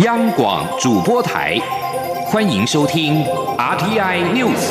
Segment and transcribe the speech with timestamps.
[0.00, 1.58] 央广主播台，
[2.26, 3.24] 欢迎收听
[3.56, 4.70] RTI News。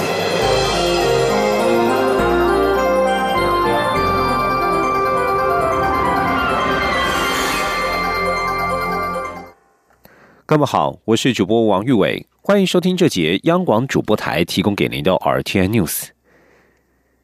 [10.46, 16.10] 各位好，我是主播王玉伟，欢迎收听这节央广主播台提供给您的 RTI News。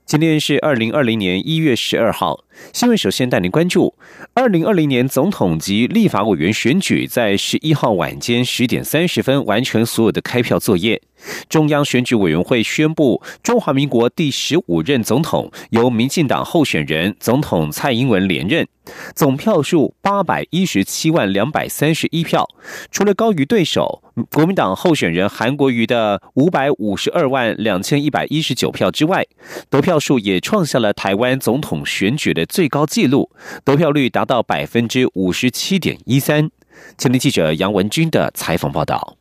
[0.08, 2.40] 今天是二零二零年一月十二号。
[2.74, 3.96] 新闻首先带您关注：
[4.34, 11.02] 二零二零年总统及立法委员选举在十一号晚间十点三十分完成所有的开票作业。
[11.48, 18.68] 中央选举委员会宣布，中华民国第十五任总统由民进党候选人总统蔡英文连任，
[19.14, 22.50] 总票数八百一十七万两百三十一票，
[22.90, 29.24] 除了高于对手国民党候选人韩国瑜的五百五十二万两千一百一十九票之外，
[29.70, 33.32] 得票数也创下了台湾总统选举的最高纪录，
[33.64, 36.52] 得票率达到百分之五十七点一三。
[36.98, 39.16] 前天记者杨文军的采访报道。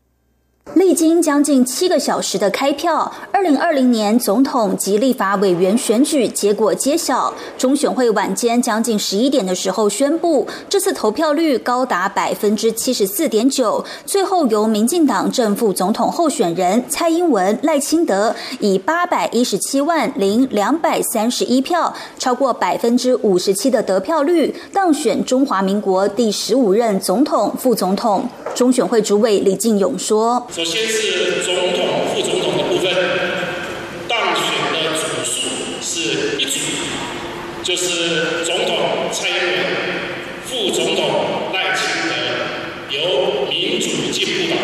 [0.74, 7.34] 历经将近七个小时的开票，二零二零年总统及立法委员选举结果揭晓。
[7.58, 28.28] 中选会晚间将近十一点的时候宣布，这次投票率高达百分之七十四点九，最后由民进党正副总统候选人蔡英文、赖清德以八百一十七万零两百三十一票，超过百分之五十七的得票率，当选中华民国第十五任总统、副总统。
[28.54, 30.46] 中选会主委李进勇说。
[30.60, 32.92] 首先是总统、副总统的部分，
[34.06, 34.44] 当选
[34.74, 35.48] 的组数
[35.80, 36.58] 是一组，
[37.62, 38.76] 就是总统
[39.10, 39.56] 蔡英文、
[40.44, 42.14] 副总统赖清德，
[42.90, 44.58] 由民主进步党。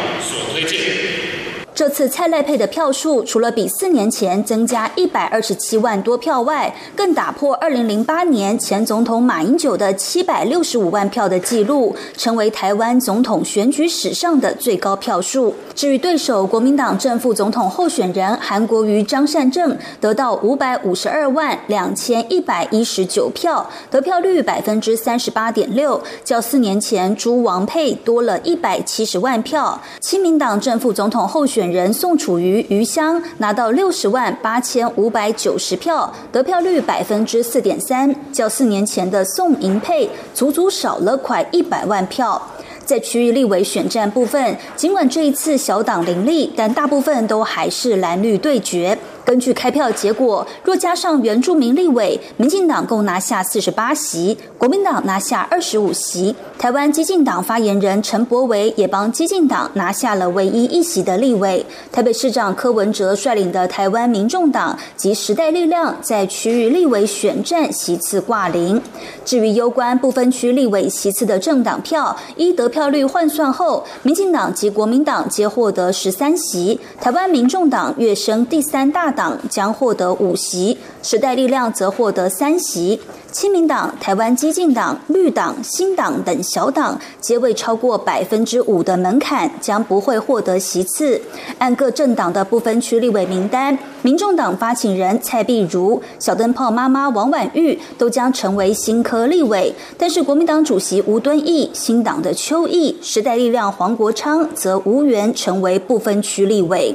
[1.76, 15.54] 这次蔡赖佩的票数，除了比四年前增加一百二十七万多票外，更打破二零零八年前总统马英九的七百六十五万票的纪录，成为台湾总统选举史上的最高票数。
[15.74, 29.78] 至于对手国民党正副总统候选人韩国瑜、张善政，得到五百五十二万两千一百一十九票，得票率百分之三十八点六，较四年前朱王佩多了一百七十万票。
[30.00, 42.40] 亲民党正副总统候选人宋楚瑜余香拿到六十万八千五百九十票，得票率百分之四点三，较四年前的宋银佩足足少了快一百万票。
[42.84, 48.96] 在区域立委选战部分，尽管这一次小党林立，但大部分都还是蓝绿对决。
[49.26, 56.32] 根据开票结果，若加上原住民立委，民进党共拿下四十八席，国民党拿下二十五席。
[56.56, 61.66] 台湾激进党发言人陈柏维也帮激进党拿下了唯一一席的立委。
[61.90, 68.80] 台北市长柯文哲率领的台湾民众党及时代力量在区域立委选战席次挂零。
[69.24, 79.15] 至于攸关不分区立委席次的政党票，依得票率换算后，民进党及国民党皆获得十三席，台湾民众党跃升第三大。
[79.16, 83.00] 党将获得五席，时代力量则获得三席。
[83.32, 91.20] 亲民党、台湾激进党、绿党、新党等小党皆未超过百分之五的门槛，将不会获得席次。
[91.58, 106.94] 按各政党的不分区立委名单，民众党发起人蔡碧如、小灯泡妈妈王婉玉都将成为新科立委，但是国民党主席吴敦义、新党的邱毅、时代力量黄国昌则无缘成为不分区立委。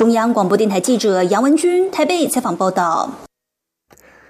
[0.00, 3.16] 中央广播电台记者杨文君台北采访报道。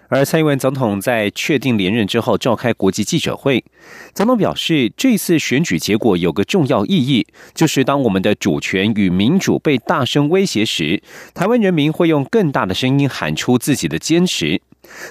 [0.08, 3.64] 而蔡英文总统在确定连任之后召开国际记者会，
[4.12, 11.00] 总统表示，这次选举结果有个重要意义，就是当我们的主权与民主被大声威胁时，
[11.34, 14.60] 台湾人民会用更大的声音喊出自己的坚持。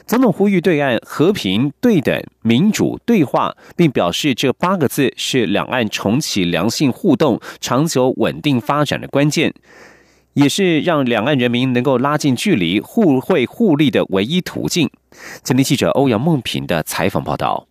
[0.06, 9.53] 总统呼吁对岸和平、对等、民主对话，并表示这八个字是两岸重启良性互动、长久稳定发展的关键。
[10.34, 14.90] 也是让两岸人民能够拉近距离、互惠互利的唯一途径。
[15.44, 17.67] 今天记者欧阳梦平的采访报道。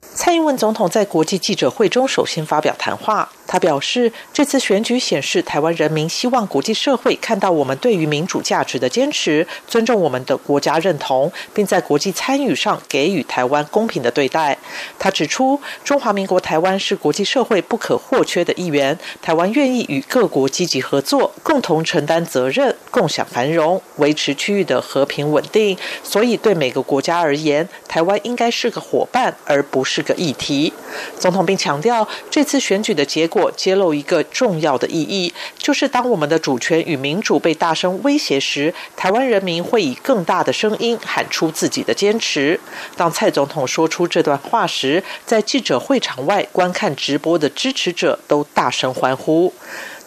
[0.00, 3.30] 蔡英文总统在国际记者会中首先发表谈话。
[3.48, 14.58] 他表示，这次选举显示台湾人民希望国际社会看到我们对于民主价值的坚持，尊重我们的国家认同，并在国际参与上给予台湾公平的对待。
[14.98, 25.74] 他指出，中华民国台湾是国际社会不可或缺的一员，台湾愿意与各国积极合作，共同承担责任，共享繁荣，维持区域的和平稳定。
[26.04, 30.70] 所以，对每个国家而言，台湾应该是个伙伴，而不是个议题。
[31.18, 33.37] 总统并强调，这次选举的结果。
[33.38, 42.58] 果揭露一个重要的意义，就是当我们的主权与民主被大声威胁时，台湾人民会以更大的声音喊出自己的坚持。
[42.96, 49.54] 当蔡总统说出这段话时，在记者会场外观看直播的支持者都大声欢呼。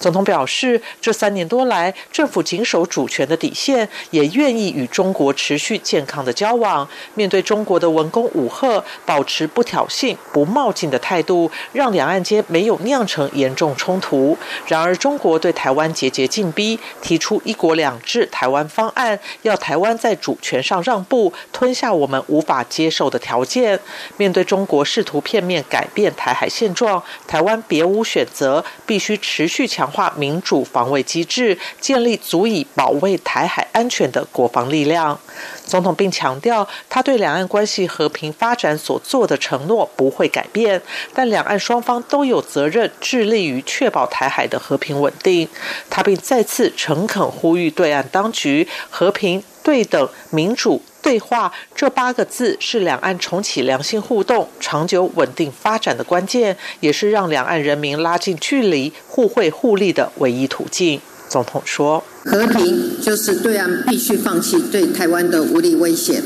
[0.02, 6.90] 总统表示，这三年多来，政府谨守主权的底线，也愿意与中国持续健康的交往。
[7.14, 14.36] 面对中国的文攻武吓，保持不挑衅、不冒进的态度，让两岸间没有酿成严重冲突。
[14.66, 23.80] 然而，中国对台湾节节进逼，提出“一国两制”台湾方案，要台湾在主权上让步，吞下我们无法接受的条件。
[24.18, 29.91] 面对中国试图片面改变台海现状，台湾别无选择，必须持续强。
[29.92, 35.20] 化民主防卫机制，建立足以保卫台海安全的国防力量。
[35.66, 40.82] 总统并强调，他对两岸关系和平发展所做的承诺不会改变，
[41.14, 45.48] 但两岸双方都有责任致力于确保台海的和平稳定。
[45.90, 49.44] 他并再次诚恳呼吁对岸当局和平。
[49.64, 61.00] 对等、民主、对话这八个字是两岸重启良性互动、长久稳定发展的关键，也是让两岸人民拉近距离、互惠互利的唯一途径。
[61.30, 66.22] 总统说：“和平就是对岸必须放弃对台湾的武力威胁；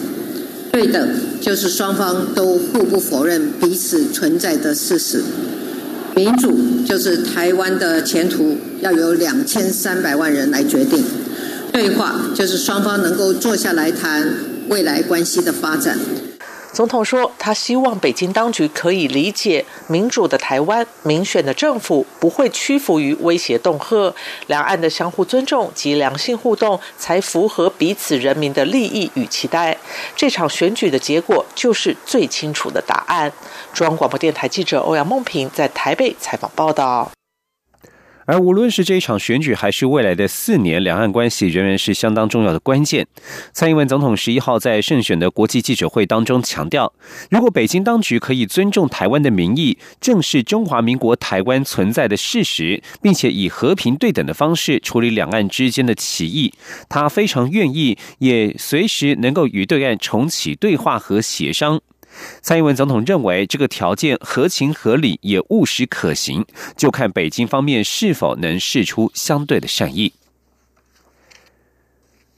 [0.72, 5.20] 对等就是双方都互不否认彼此存在的事实；
[6.16, 11.04] 民主就是台湾的前途要由两千三百万人来决定。”
[11.76, 14.34] 对话就是双方能够坐下来谈
[14.70, 16.00] 未来关系的发展。
[16.72, 24.14] 总统说，他希望北京当局可以理解，民主的台湾、民选的政府不会屈服于威胁恫吓，
[24.48, 29.78] 两岸的相互尊重及良性互动才符合彼此人民的利益与期待。
[30.16, 33.30] 这场选举的结果就是最清楚的答案。
[33.74, 37.12] 中央广播电台记者欧阳梦平在台北采访报道。
[38.26, 43.08] 而无论是这一场选举，还是未来的四年，两岸关系仍然是相当重要的关键。
[43.54, 46.92] 蔡英文总统十一号在胜选的国际记者会当中强调，
[47.30, 56.54] 如果北京当局可以尊重台湾的民意，正视中华民国台湾存在的事实，并且以和平对等的方式处理两岸之间的歧义，
[56.90, 61.80] 他非常愿意，也随时能够与对岸重启对话和协商。
[62.42, 66.46] 蔡英文总统认为这个条件合情合理，也务实可行，
[66.76, 70.14] 就看北京方面是否能试出相对的善意。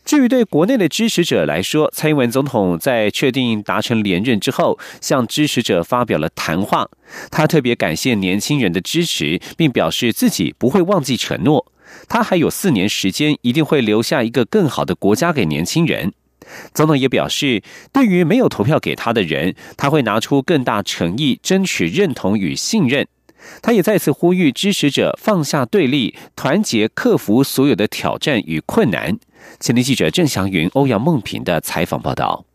[0.06, 6.90] 至于对国内的支持者来说，蔡英文总统在确定达成连任之后，向支持者发表了谈话。
[7.30, 11.70] 他特别感谢年轻人的支持，并表示自己不会忘记承诺。
[12.08, 16.14] 他还有四年时间，一定会留下一个更好的国家给年轻人。
[16.74, 17.62] 总统也表示，
[17.92, 23.08] 对于没有投票给他的人，他会拿出更大诚意，争取认同与信任。
[23.62, 29.18] 他也再次呼吁支持者放下对立，团结克服所有的挑战与困难。
[29.60, 32.46] 前天记者郑祥云、欧阳梦平的采访报道。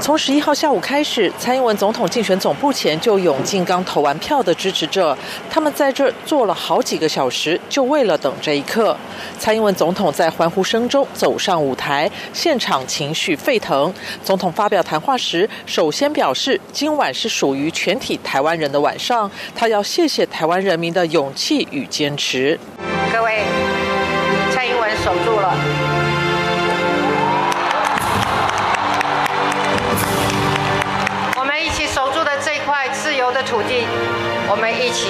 [0.00, 5.16] 从十一号下午开始，蔡英文总统竞选总部前就涌进刚投完票的支持者，
[5.48, 8.94] 他们在这坐了好几个小时，就为了等这一刻。
[9.38, 13.92] 蔡英文总统在欢呼声中走上舞台，现场情绪沸腾。
[14.22, 22.58] 总统发表谈话时，首先表示，今晚是属于全体台湾人的晚上，他要谢谢台湾人民的勇气与坚持。
[23.10, 23.42] 各位，
[24.52, 25.83] 蔡英文守住了。
[33.32, 33.84] 的土地，
[34.48, 35.08] 我们一起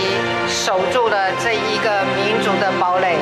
[0.49, 3.17] 守住了这一个民族的堡垒。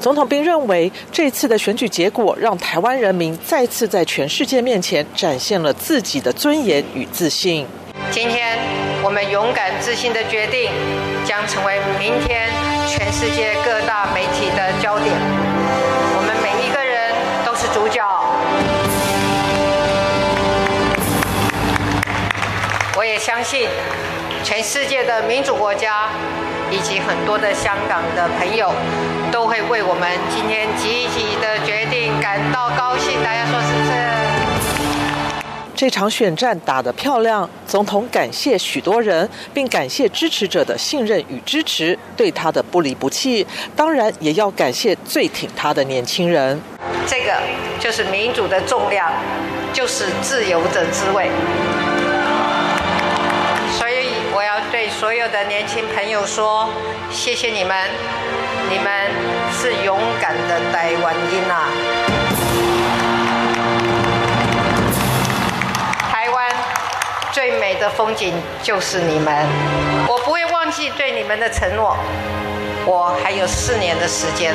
[0.00, 7.66] 总统并认为，这次的选举结果让台湾人民再次在全世界面前展现了自己的尊严与自信。
[8.10, 8.58] 今天
[9.02, 10.70] 我们勇敢自信的决定，
[11.24, 12.48] 将成为明天
[12.86, 15.35] 全世界各大媒体的焦点。
[23.26, 23.66] 相信。
[24.44, 26.10] 全世界的民主国家，
[26.70, 28.72] 以及很多的香港的朋友，
[29.32, 33.20] 都会为我们今天积极的决定感到高兴。
[33.24, 33.90] 大家说是不是？
[35.74, 43.44] 这场选战打得漂亮，总统感谢许多人，并感谢支持者的信任与支持，对他的不离不弃。
[43.74, 46.62] 当然，也要感谢最挺他的年轻人。
[47.08, 47.32] 这个
[47.80, 49.10] 就是民主的重量，
[49.72, 51.28] 就是自由的滋味。
[54.98, 56.70] 所有的年轻朋友说：
[57.10, 57.76] 谢谢你们，
[58.70, 59.10] 你们
[59.52, 61.68] 是勇敢的台湾人啊！
[66.10, 66.50] 台湾
[67.30, 69.46] 最美的风景就是你们，
[70.08, 71.94] 我不会忘记对你们的承诺。
[72.86, 74.54] 我还有四年的时间，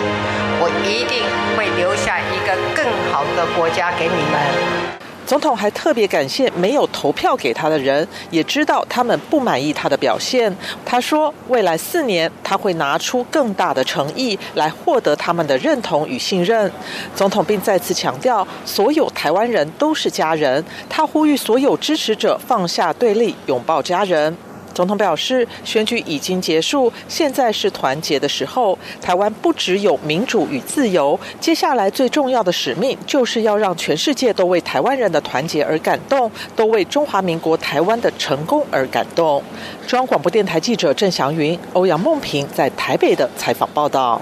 [0.60, 1.24] 我一定
[1.56, 2.84] 会留下一个更
[3.14, 5.11] 好的国家给你们。
[5.32, 10.54] 总统还特别感谢没有投票给他的人，也知道他们不满意他的表现。
[10.86, 16.70] 他说，未来四年他会拿出更大的诚意来获得他们的认同与信任。
[17.16, 20.62] 总统并再次强调，所有台湾人都是家人。
[20.90, 24.36] 他呼吁所有支持者放下对立，拥抱家人。
[24.74, 28.78] 总统表示，选举已经结束，现在是团结的时候。
[29.02, 39.44] 台湾不只有民主与自由，接下来最重要的使命就是要让全世界都为台湾人的团结而感动，都为中华民国台湾的成功而感动。
[39.88, 44.22] 中央广播电台记者郑祥云、欧阳梦平在台北的采访报道。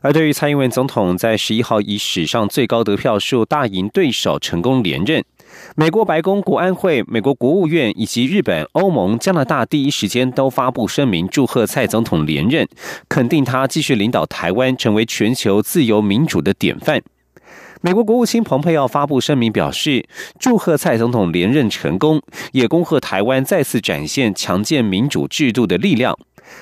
[0.00, 5.22] 而对于蔡英文总统在十一号以史上最高得票数大赢对手，成功连任。
[5.74, 12.68] 美国白宫、国安会、美国国务院以及日本、欧盟、加拿大第一时间都发布声明，祝贺蔡总统连任，
[13.08, 17.00] 肯定他继续领导台湾成为全球自由民主的典范。
[17.80, 20.06] 美国国务卿蓬佩奥发布声明表示，
[20.38, 22.20] 祝贺蔡总统连任成功，
[22.52, 26.18] 也恭贺台湾再次展现强健民主制度的力量。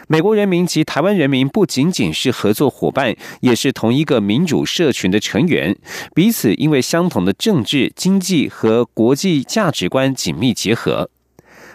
[0.08, 5.76] 美国人民及台湾人民不仅仅是合作伙伴，也是同一个民主社群的成员，
[6.14, 11.10] 彼此因为相同的政治、经济和国际价值观紧密结合。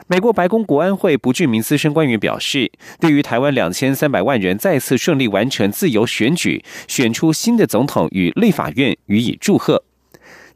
[0.08, 9.85] 美国白宫国安会不具名资深官员表示，对于台湾两千三百万人再次顺利完成自由选举，选出新的总统与立法院予以祝贺。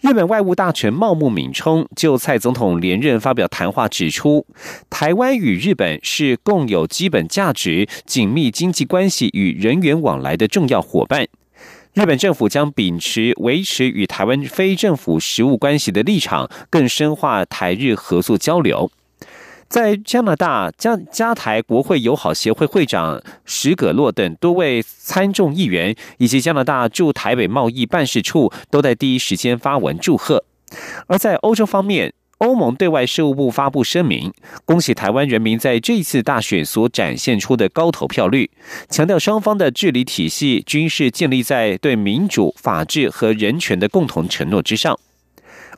[0.02, 4.46] 日本外务大臣茂木敏充就蔡总统连任发表谈话，指出，
[4.90, 11.28] 台湾与日本是共有基本价值、紧密经济关系与人员往来的重要伙伴。
[11.94, 18.90] 日本政府将秉持维持与台湾非政府实务关系的立场，更深化台日合作交流。
[19.70, 30.44] 在加拿大加加台国会友好协会会长史葛洛等多位参众议员，以及加拿大驻台北贸易办事处都在第一时间发文祝贺。
[31.06, 34.34] 而在欧洲方面，欧盟对外事务部发布声明，
[34.66, 38.50] 恭喜台湾人民在这一次大选所展现出的高投票率，
[38.90, 45.00] 强调双方的治理体系均是建立在对民主、法治和人权的共同承诺之上。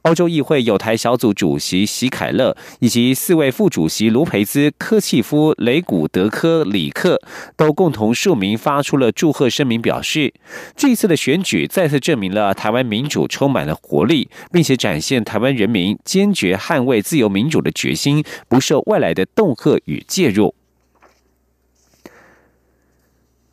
[0.03, 7.21] 欧洲议会有台小组主席席凯勒以及四位副主席卢培兹、科契夫、雷古德科、里克
[7.55, 10.33] 都共同署名发出了祝贺声明，表示
[10.75, 20.55] 这次的选举再次证明了台湾民主充满了活力，并且展现台湾人民坚决捍卫自由民主的决心，不受外来的恫吓与介入。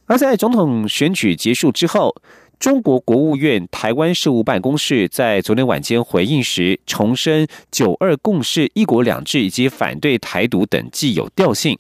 [0.07, 2.15] 而在总统选举结束之后。
[2.59, 11.79] 中国国务院台湾事务办公室在昨天晚间回应时，重申“九二共识”、“一国两制”以及反对台独等既有调性。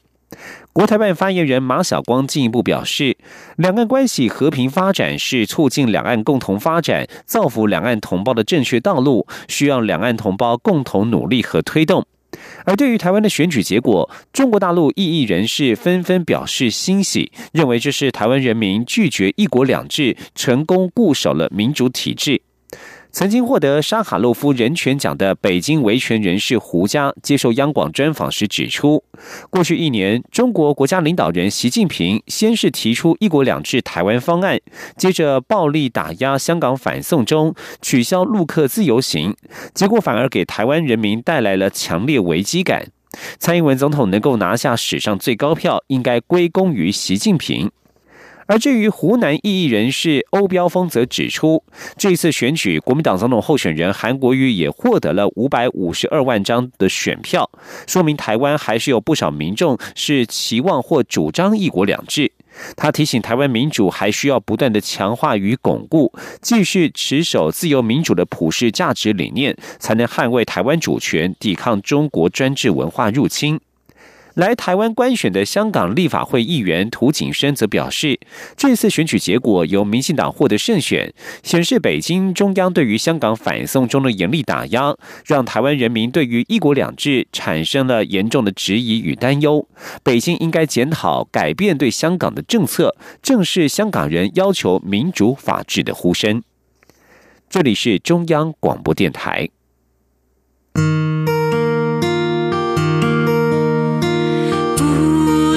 [0.72, 3.16] 国台办发言人马晓光进一步表示，
[3.56, 12.06] 两岸关系和平发展是促进两岸共同发展、造福两岸同胞的正确道路，需要两岸同胞共同努力和推动。
[12.64, 22.42] 而对于台湾的选举结果，中国大陆异议人士纷纷表示欣喜，认为这是台湾人民拒绝一国两制，成功固守了民主体制。
[23.10, 29.02] 曾经获得沙卡洛夫人权奖的北京维权人士胡佳接受央广专访时指出，
[29.50, 34.60] 过去一年，中国国家领导人习近平先是提出“一国两制”台湾方案，
[34.96, 39.34] 接着暴力打压香港反送中，取消陆客自由行，
[39.74, 42.88] 结果反而给台湾人民带来了强烈危机感。
[43.38, 47.72] 蔡英文总统能够拿下史上最高票，应该归功于习近平。
[48.48, 51.62] 而至于湖南异议人士欧标峰则指出，
[51.98, 57.50] 这次选举，国民党总统候选人韩国瑜也获得了五百五十二万张的选票，
[57.86, 62.32] 说明台湾还是有不少民众是期望或主张一国两制。
[62.74, 73.60] 他提醒台湾民主还需要不断的强化与巩固，继续持守自由民主的普世价值理念，才能捍卫台湾主权，抵抗中国专制文化入侵。
[74.38, 78.20] 来台湾观选的香港立法会议员涂景生则表示，
[78.56, 84.94] 这次选举结果由民进党获得胜选，显示北京中央对于香港反送中的严厉打压，
[85.26, 89.66] 让台湾人民对于一国两制产生了严重的质疑与担忧。
[90.04, 96.44] 北京应该检讨改变对香港的政策，正视香港人要求民主法治的呼声。
[97.50, 99.48] 这里是中央广播电台。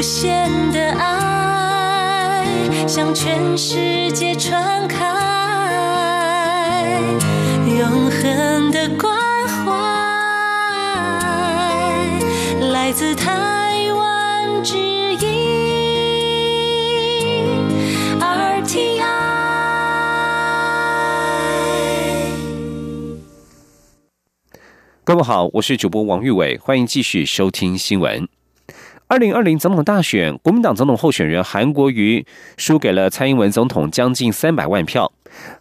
[0.01, 2.43] 无限的爱
[2.87, 4.97] 向全世界传开，
[7.67, 9.15] 永恒的关
[9.47, 9.71] 怀
[12.71, 15.19] 来自台湾之音
[18.19, 19.03] RTI。
[25.03, 28.27] 各位好，我是主播王玉伟，欢迎继续收听新闻。
[29.11, 32.25] 二零二零总统大选，国民党总统候选人韩国瑜
[32.55, 35.11] 输给了蔡英文总统将近三百万票。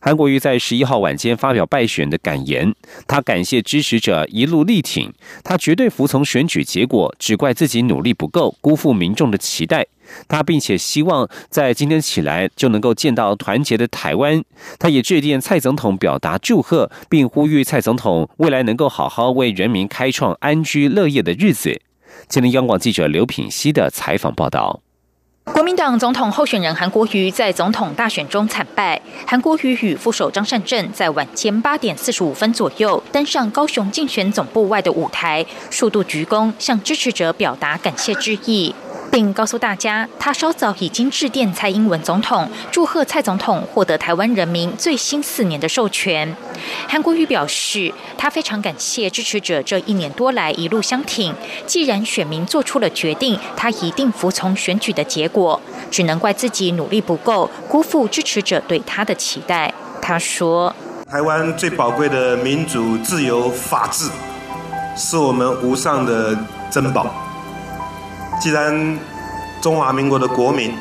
[0.00, 2.72] 韩国瑜在十一号晚间发表败选的感言，
[3.08, 9.84] 他感谢支持者一路力挺，他绝对服从选举结果，只怪自己努力不够，辜负民众的期待。
[10.28, 14.40] 他并且希望在今天起来就能够见到团结的台湾。
[14.78, 21.80] 他也致电蔡总统表达祝贺，并呼吁蔡总统未来能够好好为人民开创安居乐业的日子。
[22.28, 24.80] 今天央广记者刘品熙的采访报道：
[25.44, 29.00] 国民党总统候选人韩国瑜在总统大选中惨败。
[29.26, 38.74] 韩国瑜与副手张善政在晚间八点四十五分左右登上高雄竞选总部外的舞台，数度鞠躬，向支持者表达感谢之意。
[39.10, 46.36] 并告诉大家，他稍早已经致电蔡英文总统，祝贺蔡总统获得台湾人民最新四年的授权。
[46.86, 51.34] 韩国瑜表示，他非常感谢支持者这一年多来一路相挺。
[51.66, 59.72] 既然选民做出了决定，他一定服从选举的结果，只能怪自己努力不够，辜负支持者对他的期待。
[60.00, 60.74] 他说
[61.10, 64.08] ：“台湾最宝贵的民主、自由、法治，
[64.96, 66.36] 是我们无上的
[66.70, 67.12] 珍宝。”
[68.40, 68.98] 既然
[69.60, 70.72] 中华民国的国民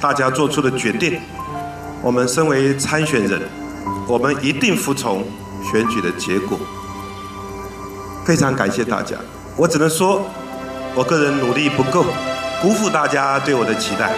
[0.00, 1.20] 大家做出的决定，
[2.00, 3.42] 我们身为参选人，
[4.06, 5.24] 我们一定服从
[5.68, 6.56] 选举的结果。
[8.24, 9.16] 非常感谢大家，
[9.56, 10.22] 我只能说，
[10.94, 12.04] 我个人努力不够，
[12.62, 14.12] 辜负大家对我的期待。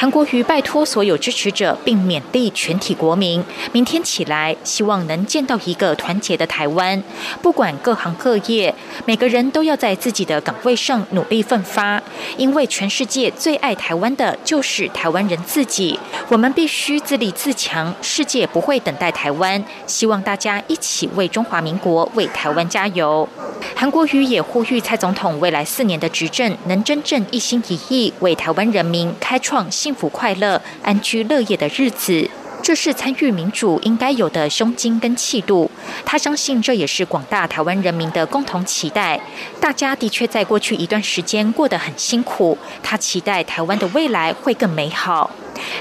[0.00, 7.02] 韩国瑜拜托所有支持者，并勉励全体国民，明天起来，希望能见到一个团结的台湾。
[7.42, 8.72] 不管各行各业，
[9.06, 12.00] 每个人都要在自己的岗位上努力奋发，
[12.36, 15.98] 因为全世界最爱台湾的就是台湾人自己。
[16.28, 19.64] 我们必须自立自强，世界不会等待台湾。
[19.88, 23.28] 希望大家一起为中华民国、为台湾加油。
[23.74, 29.87] 韩国瑜也呼吁蔡总统未来四年的执政能真正一心一意为台湾人民开创新。
[29.88, 32.28] 幸福快乐、安居乐业的日子，
[32.62, 35.70] 这是参与民主应该有的胸襟跟气度。
[36.04, 39.18] 他相信这也是广大台湾人民的共同期待。
[39.60, 45.30] 大家的确在过去一段时间过得很辛苦，他期待台湾的未来会更美好。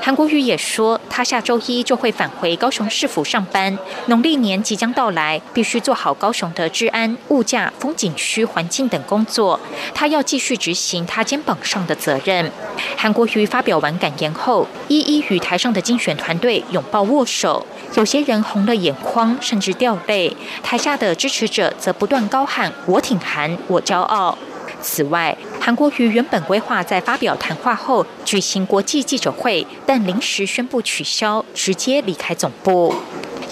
[0.02, 3.78] 韩国瑜也说，他下周一就会返回高雄市府上班。
[4.08, 9.60] 农历年即将到来，必须做好高雄的治安、物价、风景区环境等工作。
[9.94, 12.52] 他要继续执行他肩膀上的责任。
[12.96, 20.36] 韩国瑜发表完感言后，一一与台上的竞选团队拥抱握手，有些人红了眼眶，甚至掉泪。
[20.62, 24.38] 台下的支持者则不断高喊：“我挺韩，我骄傲。”
[24.82, 32.94] 此外，韩国瑜原本规划在发表谈话后举行国际记者会，但临时宣布取消，直接离开总部。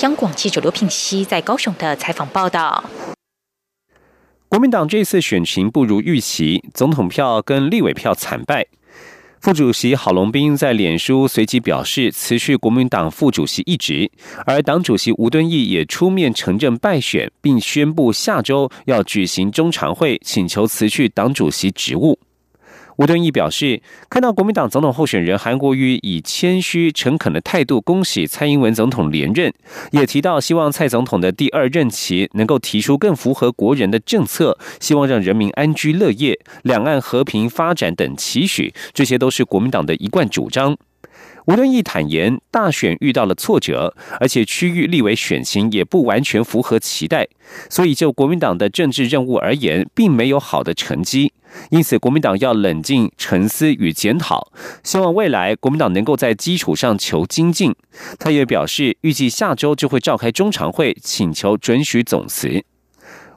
[0.01, 2.83] 央广记者刘品熙在高雄的采访报道。
[4.47, 8.67] 国民党这次选情不如预期，总统票跟立委票惨败。
[9.45, 14.09] 副主席郝龙斌在脸书随即表示辞去国民党副主席一职，
[14.43, 22.17] 而党主席吴敦义也出面承认败选，并宣布下周要举行中常会，请求辞去党主席职务。
[22.97, 29.53] 吴敦义表示，看到国民党总统候选人韩国瑜以谦虚诚恳的态度恭喜蔡英文总统连任，
[29.91, 40.77] 也提到希望蔡总统的第二任期能够提出更符合国人的政策，希望让人民安居乐业、两岸和平发展等期许，这些都是国民党的一贯主张。
[41.45, 47.27] 吴敦义坦言，大选遇到了挫折，而且区域立委选情也不完全符合期待，
[47.69, 51.31] 所以就国民党的政治任务而言，并没有好的成绩。
[51.69, 54.51] 因此，国民党要冷静沉思与检讨，
[54.83, 57.73] 希望未来国民党能够在基础上求精进。
[58.17, 62.63] 他也表示，预计下周就会召开中常会，请求准许总辞。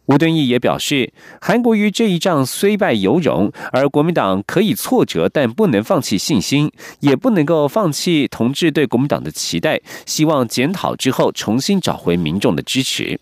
[0.08, 9.82] 吴敦义也表示，韩国瑜这一仗虽败犹荣，而国民党可以挫折，但不能放弃信心，也不能够放弃同志对国民党的期待。
[10.06, 13.20] 希望检讨之后，重新找回民众的支持。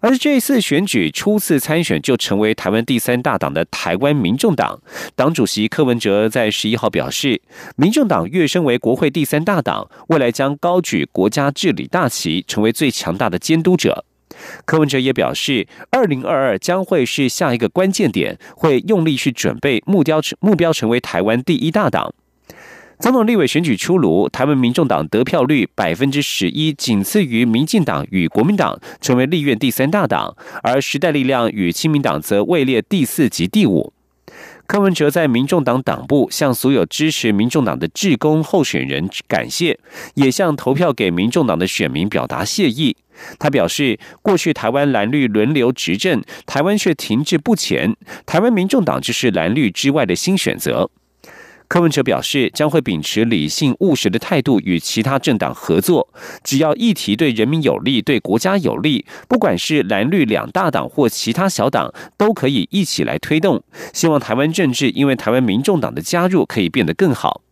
[0.00, 4.80] 而这次选举初次参选就成为台湾第三大党的台湾民众党
[5.14, 7.40] 党主席柯文哲在十一号表示，
[7.76, 14.04] 民众党跃升为国会第三大党，未来将高举国家治理大旗，成为最强大的监督者。
[14.64, 22.14] 柯文哲也表示，二零二二将会是下一个关键点，会用力去准备目标，目标成为台湾第一大党。
[22.98, 33.92] 总统立委选举出炉，台湾民众党得票率百分之十一，仅次于民进党与国民党，成为立院第三大党，而时代力量与亲民党则位列第四及第五。
[34.66, 39.78] 柯文哲在民众党党部向所有支持民众党的志工候选人感谢，
[40.14, 42.96] 也向投票给民众党的选民表达谢意。
[43.38, 50.90] 他表示，过去台湾蓝绿轮流执政，台湾却停滞不前，台湾民众党就是蓝绿之外的新选择。
[51.68, 56.08] 柯文哲表示，将会秉持理性务实的态度与其他政党合作，
[56.44, 63.64] 只要议题对人民有利、对国家有利，不管是蓝绿两大党或其他小党，都可以一起来推动。
[63.92, 67.42] 希望台湾政治因为台湾民众党的加入可以变得更好。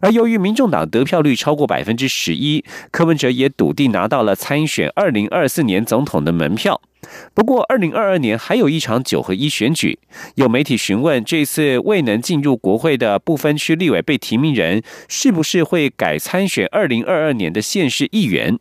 [0.00, 6.80] 而由于民众党得票率超过百分之十一，柯文哲也笃定拿到了参选二零二四年总统的门票。
[7.32, 9.98] 不过，二零二二年还有一场九合一选举。
[10.34, 18.58] 有媒体询问，这次未能进入国会的部分区立委被提名人，是不是会改参选二零二二年的县市议员？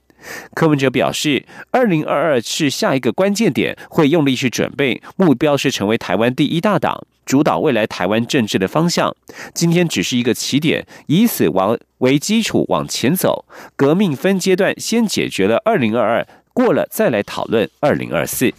[0.54, 9.16] 柯文哲表示，二零二二是下一个关键点，会用力去准备，目标是成为台湾第一大党，主导未来台湾政治的方向。
[9.54, 16.28] 今天只是一个起点，以此往为基础往前走，革命分阶段，先解决了二零二二。
[16.52, 18.54] 过了再来讨论二零二四，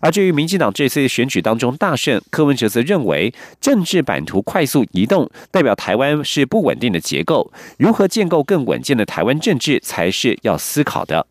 [0.00, 11.26] 而至于民进党这次选举当中大胜，柯文哲则认为政治版图快速移动，代表台湾是不稳定的结构，如何建构更稳健的台湾政治才是要思考的。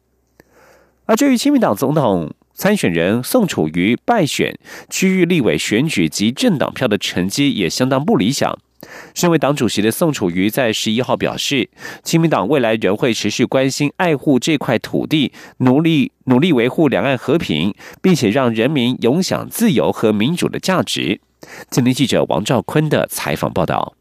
[1.06, 4.58] 而至于亲民党总统参选人宋楚瑜败选，
[4.90, 8.58] 区域立委选举及政党票的成绩也相当不理想。
[9.14, 11.70] 身为党主席的宋楚瑜在十一号表示，
[12.04, 21.22] 亲民党未来仍会持续关心、爱护这块土地，努力努力维护两岸和平，并且让人民永享自由和民主的价值。
[21.70, 23.94] 今天记者王兆坤的采访报道。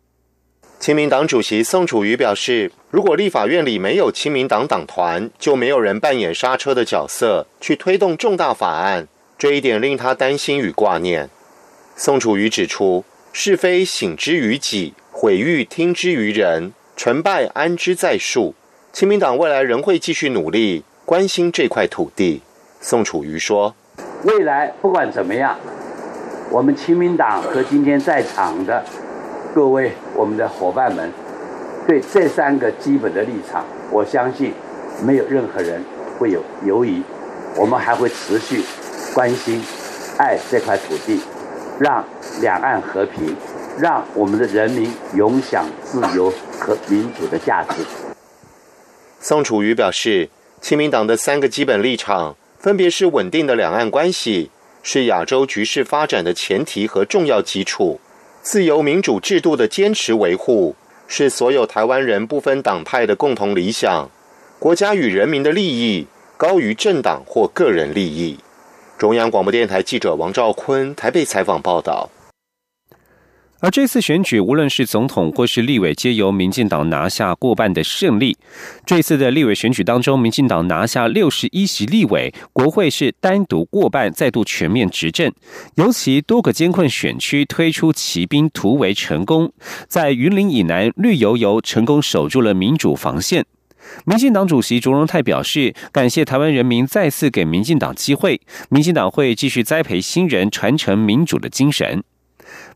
[0.80, 11.30] 亲民党主席宋楚瑜表示，如果立法院里没有亲民党党团，就没有人扮演刹车的角色去推动重大法案，这一点令他担心与挂念。
[11.96, 13.04] 宋楚瑜指出。
[13.36, 18.54] 是非省之于己，毁誉听之于人，成败安之在数。
[18.92, 22.42] 亲民党未来仍会继续努力，关心这块土地。
[22.80, 23.74] 宋楚瑜说
[24.22, 25.58] ：“未来不管怎么样，
[26.48, 28.84] 我们亲民党和今天在场的
[29.52, 31.10] 各位我们的伙伴们，
[31.88, 34.52] 对这三个基本的立场，我相信
[35.04, 35.82] 没有任何人
[36.20, 37.02] 会有犹疑。
[37.56, 38.62] 我们还会持续
[39.12, 39.60] 关心、
[40.18, 41.20] 爱这块土地。”
[41.78, 42.04] 让
[42.40, 43.34] 两岸和平，
[43.78, 47.84] 让我们的人民永享自由和民主的价值。
[49.20, 50.28] 宋楚瑜表示，
[50.60, 54.50] 亲民党的三个基本立场，分别是稳定的两岸关系，
[54.82, 57.98] 是亚洲局势发展的前提和重要基础；
[58.42, 60.76] 自由民主制度的坚持维护，
[61.08, 64.08] 是所有台湾人不分党派的共同理想；
[64.58, 66.06] 国家与人民的利益
[66.36, 68.38] 高于政党或个人利益。
[68.96, 72.08] 中央广播电台记者王兆坤台北采访报道。
[73.60, 78.36] 而这次选举，无论是总统或是立委，皆由民进党拿下过半的胜利。
[78.84, 85.32] 这次的立委选举当中，民进党拿下六十一席立委，国会是单独过半，再度全面执政。
[85.76, 89.50] 尤其多个艰困选区推出骑兵突围成功，
[89.88, 93.46] 在云林以南绿油油成功守住了民主防线。
[94.04, 102.02] 民进党主席卓荣泰表示，感谢台湾人民再次给民进党机会，民进党会继续栽培新人，传承民主的精神。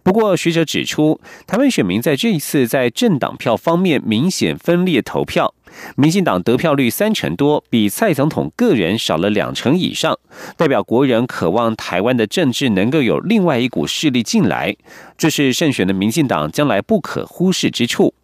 [0.03, 5.55] 不过，学者指出，台湾选民在这一次在政党票方面明显分裂投票，
[5.97, 10.19] 民进党得票率三成多，比蔡总统个人少了两成以上，
[10.57, 14.75] 代表国人渴望台湾的政治能够有另外一股势力进来，
[15.19, 18.15] 这是胜选的民进党将来不可忽视之处。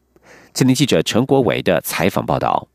[0.52, 2.68] 今天记者陈国伟的采访报道。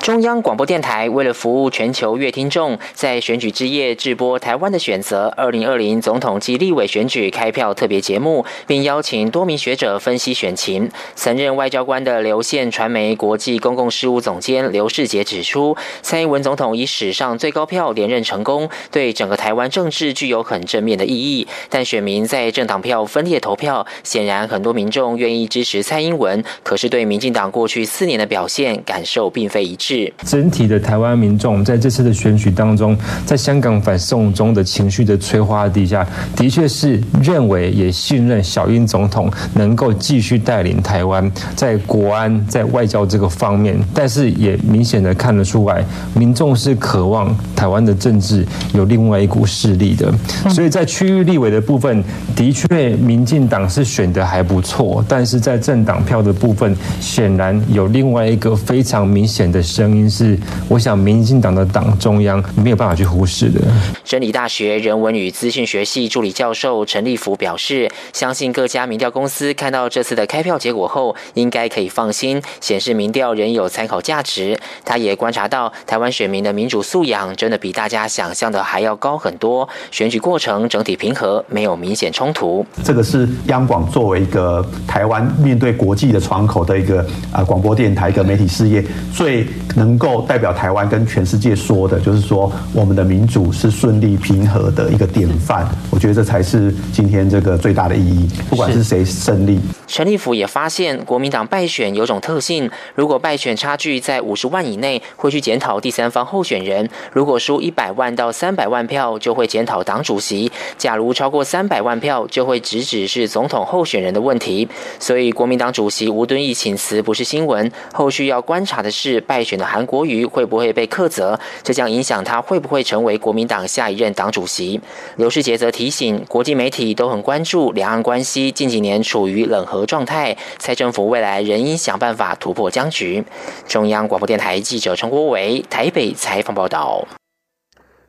[0.00, 10.90] 中央广播电台为了服务全球乐听众，在选举之夜直播台湾的选择二零二零总统及立委选举开票特别节目，并邀请多名学者分析选情。
[11.14, 21.46] 曾任外交官的流线传媒国际公共事务总监刘世杰指出，蔡英文总统以史上最高票连任成功，对整个台湾政治具有很正面的意义。
[21.68, 29.76] 但选民在政党票分裂投票，显然很多民众愿意支持蔡英文，可是对民进党过去四年的表现感受并非一。
[29.76, 29.81] 致。
[30.24, 50.12] 整体的台湾民众在这次的选举当中，在香港反送中的情绪的催化底下，的确是认为也信任小英总统能够继续带领台湾在国安、在外交这个方面，但是也明显的看得出来，民众是渴望台湾的政治有另外一股势力的。
[50.50, 52.02] 所以在区域立委的部分，
[52.36, 63.58] 的确民进党是选的还不错，但是在政党票的部分，显然有另外一个非常明显的声音是，我想民进党的党中央没有办法去忽视的。
[64.04, 74.58] 真理大学人文与资讯学系助理教授陈立福表示，相信各家民调公司看到这次的开票结果后，应该可以放心，显示民调仍有参考价值。
[74.84, 82.66] 他也观察到，台湾选民的民主素养真的比大家想象的还要高很多，选举过程整体平和，没有明显冲突。
[82.84, 95.68] 这个是央广作为一个台湾面对国际的窗口的一个啊广播电台一个媒体事业，最能够代表台湾跟全世界说的，就是说我们的民主是顺利平和的一个典范。
[95.90, 99.60] 我觉得这才是今天这个最大的意义，不管是谁胜利。
[99.86, 114.66] 陈立甫也发现，国民党败选有种特性，如果败选差距在五十万以内，会去检讨第三方候选人；如果输一百万到三百万票，就会检讨党主席；假如超过三百万票，就会直指是总统候选人的问题。
[114.98, 124.80] 所以，国民党主席吴敦义请辞不是新闻，后续要观察的是败选的韩国瑜会不会被克责，这将影响他会不会成为国民党下一任党主席。
[125.16, 133.22] 刘世杰则提醒，国际媒体都很关注两岸关系近几年处于冷和状态，蔡政府未来仍应想办法突破僵局。
[133.68, 137.06] 中央广播电台记者陈国伟台北采访报道。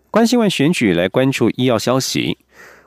[0.09, 2.39] 关心完选举，来关注医药消息。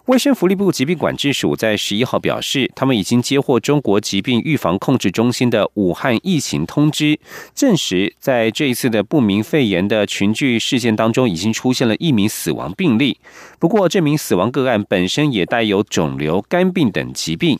[0.07, 7.19] 卫生福利部疾病管制署在十一号表示，他们已经接获中国疾病预防控制中心的武汉疫情通知，
[7.57, 13.19] 证实在这一次的不明肺炎的群聚事件当中，已经出现了一名死亡病例。
[13.59, 17.59] 不过，这名死亡个案本身也带有肿瘤、肝病等疾病。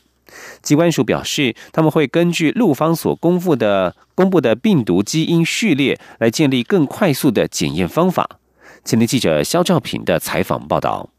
[0.63, 8.39] 机关署表示，他们会根据陆方所公布的公布的病毒基因序列，来建立更快速的检验方法。
[8.85, 11.11] 前天记者肖兆平的采访报道。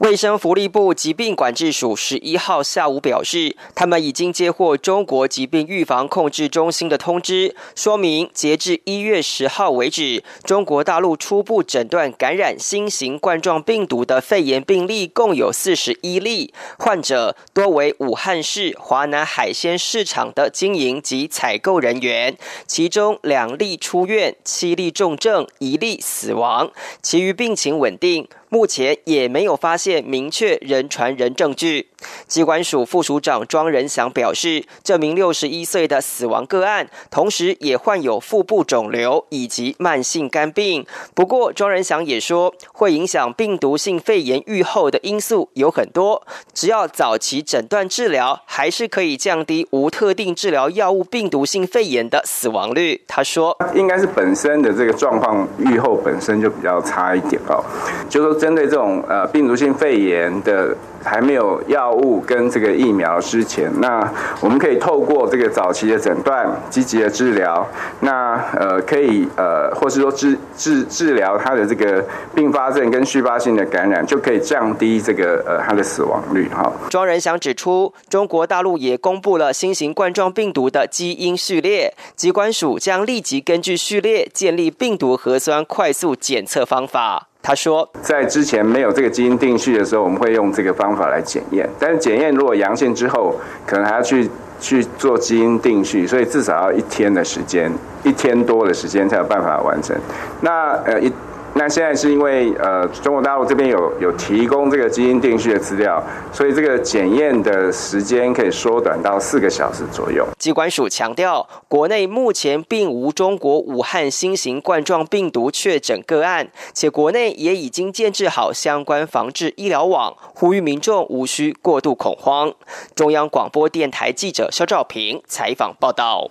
[0.00, 28.26] 卫生福利部疾病管制署十一号下午表示，他们已经接获中国疾病预防控制中心的通知，说明截至一月十号为止，中国大陆初步诊断感染新型冠状病毒的肺炎病例共有四十一例，患者多为武汉市华南海鲜市场的经营及采购人员，其中两例出院，七例重症，一例死亡，其余病情稳定。
[28.54, 31.88] 目前也没有发现明确人传人证据。
[32.26, 40.86] 机关署副署长庄仁祥表示，这名六十一岁的死亡个案，同时也患有腹部肿瘤以及慢性肝病。
[41.14, 53.02] 不过，庄仁祥也说，会影响病毒性肺炎预后的因素有很多，只要早期诊断治疗，还是可以降低无特定治疗药物病毒性肺炎的死亡率。
[53.06, 57.62] 他说，应该是本身的这个状况预后本身就比较差一点哦，
[58.08, 60.76] 就说针对这种呃病毒性肺炎的。
[61.04, 67.66] 还没有药物跟这个疫苗之前，那我们可以透过这个早期的诊断、积极的治疗，
[68.00, 76.72] 那呃可以呃，或是说治治治疗它的这个并发症跟续发性的感染，就可以降低这个呃它的死亡率哈。
[76.88, 87.28] 庄仁祥指出，中国大陆也公布了新型冠状病毒的基因序列，机关署将立即根据序列建立病毒核酸快速检测方法。
[87.44, 91.68] 他说，在之前没有这个基因定序的时候，我们会用这个方法来检验。
[91.78, 97.70] 但是检验如果阳性之后，可能还要去去做基因定序，所以至少要一天的时间，
[98.02, 99.94] 一天多的时间才有办法完成。
[100.40, 101.12] 那呃一。
[101.56, 110.26] 那现在是因为呃中国大陆这边有有提供这个基因定序的资料，所以这个检验的时间可以缩短到四个小时左右。
[110.36, 122.52] 机关署强调，国内目前并无中国武汉新型冠状病毒确诊个案，且国内也已经建制好相关防治医疗网，呼吁民众无需过度恐慌。
[122.96, 126.30] 中央广播电台记者肖兆平采访报道。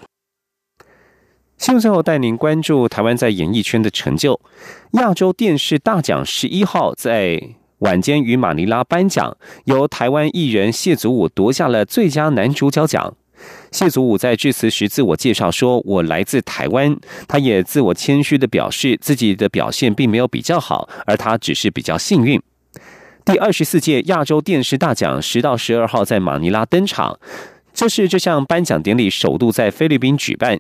[1.57, 4.39] 新闻最后带您关注台湾在演艺圈的成就。
[4.93, 7.41] 亚洲电视大奖十一号在
[7.79, 13.15] 晚间与马尼拉颁奖，由台湾艺人谢祖武夺下了最佳男主角奖。
[13.71, 22.41] 谢祖武在致辞时自我介绍说：“我来自台湾。”他也自我谦虚的表示，自己的表现并没有比较好，而他只是比较幸运。
[23.25, 27.19] 第二十四届亚洲电视大奖十到十二号在马尼拉登场。
[27.73, 30.59] 这是这项颁奖典礼首度在菲律宾举办。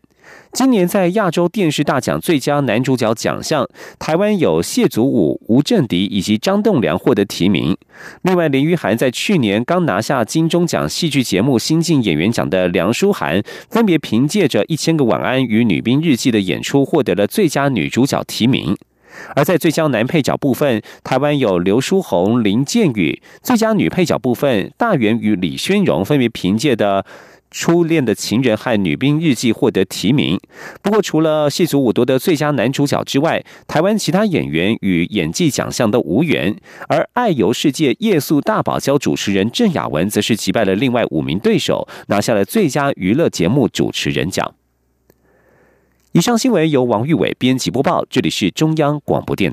[0.51, 3.67] 今年在亚洲电视大奖最佳男主角奖项，
[3.99, 7.77] 台湾有谢祖武、吴镇迪以及张栋梁获得提名。
[8.23, 18.75] 另外，林玉涵在去年刚拿下金钟奖戏剧节目新晋演员奖的梁淑涵，分别凭借着《一千个晚安》与《女兵日记》的演出，获得了最佳女主角提名。
[19.35, 27.03] 而在最佳男配角部分，台湾有刘书宏、林建宇；最佳女配角部分，大元与李宣荣分别凭借的
[27.51, 30.39] 《初恋的情人》和《女兵日记》获得提名。
[30.81, 36.55] 不过，除了戏组五夺得最佳男主角之外，台湾其他演员与演技奖项都无缘。
[36.87, 44.55] 而《爱游世界》夜宿大堡礁主持人郑雅文，则是击败了另外五名对手，拿下了最佳娱乐节目主持人奖。
[46.15, 49.51] 以上新闻由王玉伟编辑播报，这里是中央广播电。